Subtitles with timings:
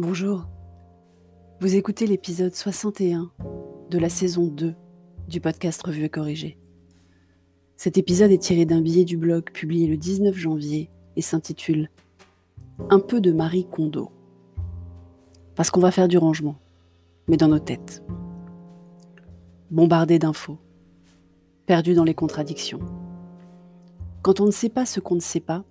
[0.00, 0.46] Bonjour.
[1.60, 3.32] Vous écoutez l'épisode 61
[3.90, 4.76] de la saison 2
[5.26, 6.56] du podcast Revue et Corrigé.
[7.74, 11.90] Cet épisode est tiré d'un billet du blog publié le 19 janvier et s'intitule
[12.90, 14.12] Un peu de Marie Kondo.
[15.56, 16.60] Parce qu'on va faire du rangement,
[17.26, 18.04] mais dans nos têtes.
[19.72, 20.58] Bombardé d'infos,
[21.66, 22.82] perdu dans les contradictions.
[24.22, 25.64] Quand on ne sait pas ce qu'on ne sait pas,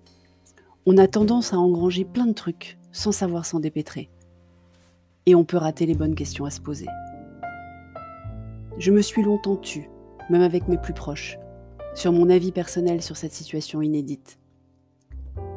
[0.84, 4.10] on a tendance à engranger plein de trucs sans savoir s'en dépêtrer
[5.28, 6.86] et on peut rater les bonnes questions à se poser.
[8.78, 9.90] Je me suis longtemps tue,
[10.30, 11.38] même avec mes plus proches,
[11.94, 14.38] sur mon avis personnel sur cette situation inédite.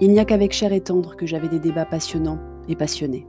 [0.02, 3.26] Il n'y a qu'avec Cher et Tendre que j'avais des débats passionnants et passionnés.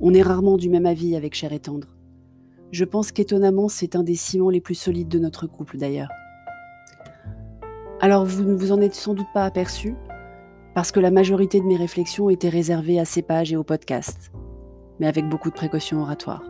[0.00, 1.88] On est rarement du même avis avec Cher et Tendre.
[2.70, 6.08] Je pense qu'étonnamment, c'est un des ciments les plus solides de notre couple d'ailleurs.
[8.00, 9.94] Alors vous ne vous en êtes sans doute pas aperçu,
[10.74, 14.32] parce que la majorité de mes réflexions étaient réservées à ces pages et au podcast
[14.98, 16.44] mais avec beaucoup de précautions oratoires.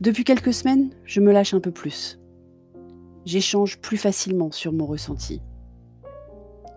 [0.00, 2.20] Depuis quelques semaines, je me lâche un peu plus.
[3.24, 5.42] J'échange plus facilement sur mon ressenti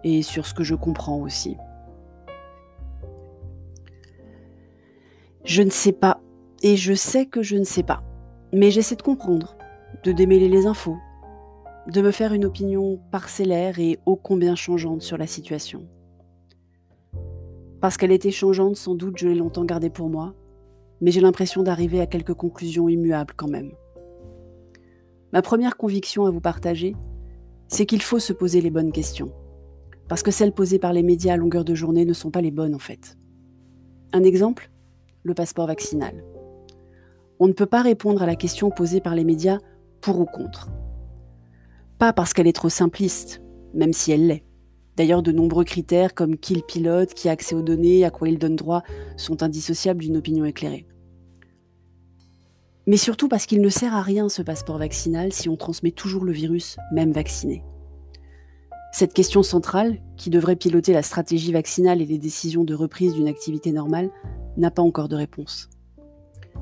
[0.03, 1.55] et sur ce que je comprends aussi.
[5.43, 6.19] Je ne sais pas,
[6.63, 8.03] et je sais que je ne sais pas,
[8.53, 9.55] mais j'essaie de comprendre,
[10.03, 10.97] de démêler les infos,
[11.87, 15.87] de me faire une opinion parcellaire et ô combien changeante sur la situation.
[17.81, 20.35] Parce qu'elle était changeante, sans doute je l'ai longtemps gardée pour moi,
[21.01, 23.71] mais j'ai l'impression d'arriver à quelques conclusions immuables quand même.
[25.33, 26.95] Ma première conviction à vous partager,
[27.67, 29.31] c'est qu'il faut se poser les bonnes questions.
[30.07, 32.51] Parce que celles posées par les médias à longueur de journée ne sont pas les
[32.51, 33.17] bonnes en fait.
[34.13, 34.69] Un exemple
[35.23, 36.23] Le passeport vaccinal.
[37.39, 39.57] On ne peut pas répondre à la question posée par les médias
[40.01, 40.69] pour ou contre.
[41.97, 43.41] Pas parce qu'elle est trop simpliste,
[43.73, 44.43] même si elle l'est.
[45.01, 48.29] D'ailleurs, de nombreux critères comme qui le pilote, qui a accès aux données, à quoi
[48.29, 48.83] il donne droit,
[49.17, 50.85] sont indissociables d'une opinion éclairée.
[52.85, 56.23] Mais surtout parce qu'il ne sert à rien ce passeport vaccinal si on transmet toujours
[56.23, 57.63] le virus, même vacciné.
[58.93, 63.27] Cette question centrale, qui devrait piloter la stratégie vaccinale et les décisions de reprise d'une
[63.27, 64.11] activité normale,
[64.55, 65.67] n'a pas encore de réponse.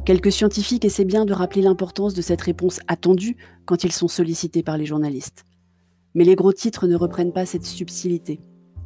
[0.06, 3.35] Quelques scientifiques essaient bien de rappeler l'importance de cette réponse attendue
[3.66, 5.44] quand ils sont sollicités par les journalistes.
[6.15, 8.39] Mais les gros titres ne reprennent pas cette subtilité,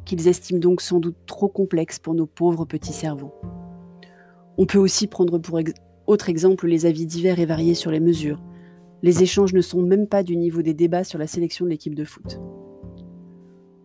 [0.04, 3.32] qu'ils estiment donc sans doute trop complexe pour nos pauvres petits cerveaux.
[4.58, 5.58] On peut aussi prendre pour
[6.06, 8.42] autre exemple les avis divers et variés sur les mesures.
[9.02, 11.94] Les échanges ne sont même pas du niveau des débats sur la sélection de l'équipe
[11.94, 12.40] de foot.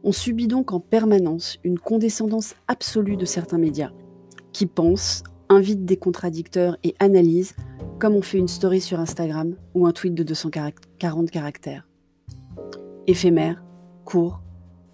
[0.03, 3.91] On subit donc en permanence une condescendance absolue de certains médias,
[4.53, 7.55] qui pensent, invitent des contradicteurs et analysent
[7.99, 11.88] comme on fait une story sur Instagram ou un tweet de 240 caractères
[13.09, 13.63] éphémère,
[14.05, 14.39] court,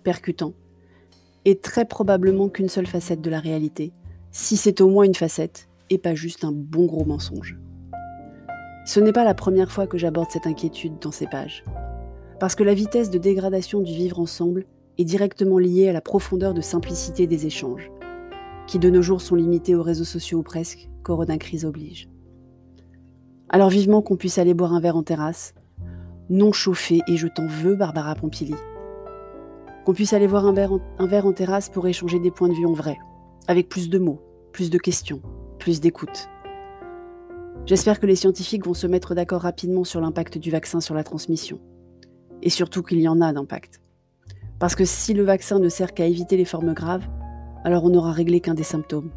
[0.04, 0.54] percutant,
[1.44, 3.92] et très probablement qu'une seule facette de la réalité,
[4.32, 7.60] si c'est au moins une facette, et pas juste un bon gros mensonge.
[8.86, 11.66] Ce n'est pas la première fois que j'aborde cette inquiétude dans ces pages,
[12.40, 14.66] parce que la vitesse de dégradation du vivre ensemble
[14.98, 17.92] est directement liée à la profondeur de simplicité des échanges,
[18.66, 22.08] qui de nos jours sont limités aux réseaux sociaux ou presque, Corona crise oblige.
[23.50, 25.54] Alors vivement qu'on puisse aller boire un verre en terrasse,
[26.30, 28.56] non chauffé, et je t'en veux, Barbara Pompili.
[29.86, 32.50] Qu'on puisse aller voir un verre, en, un verre en terrasse pour échanger des points
[32.50, 32.98] de vue en vrai,
[33.48, 34.22] avec plus de mots,
[34.52, 35.22] plus de questions,
[35.60, 36.30] plus d'écoute.
[37.66, 41.04] J'espère que les scientifiques vont se mettre d'accord rapidement sur l'impact du vaccin sur la
[41.04, 41.60] transmission.
[42.42, 43.82] Et surtout qu'il y en a d'impact.
[44.60, 47.08] Parce que si le vaccin ne sert qu'à éviter les formes graves,
[47.64, 49.10] alors on n'aura réglé qu'un des symptômes,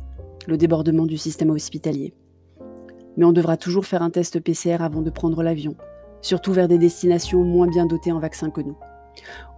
[0.46, 2.14] le débordement du système hospitalier.
[3.16, 5.76] Mais on devra toujours faire un test PCR avant de prendre l'avion,
[6.20, 8.76] surtout vers des destinations moins bien dotées en vaccins que nous.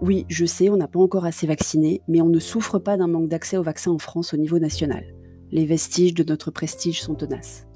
[0.01, 3.07] Oui, je sais, on n'a pas encore assez vacciné, mais on ne souffre pas d'un
[3.07, 5.05] manque d'accès aux vaccins en France au niveau national.
[5.51, 7.67] Les vestiges de notre prestige sont tenaces.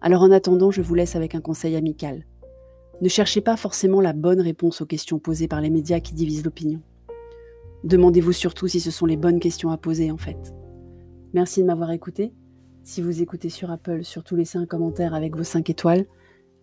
[0.00, 2.24] Alors en attendant, je vous laisse avec un conseil amical.
[3.00, 6.44] Ne cherchez pas forcément la bonne réponse aux questions posées par les médias qui divisent
[6.44, 6.80] l'opinion.
[7.84, 10.54] Demandez-vous surtout si ce sont les bonnes questions à poser en fait.
[11.32, 12.34] Merci de m'avoir écouté.
[12.82, 16.06] Si vous écoutez sur Apple, surtout laissez un commentaire avec vos 5 étoiles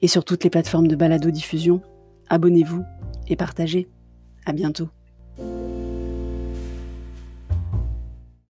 [0.01, 1.81] et sur toutes les plateformes de balado-diffusion.
[2.29, 2.83] Abonnez-vous
[3.27, 3.89] et partagez.
[4.45, 4.89] À bientôt.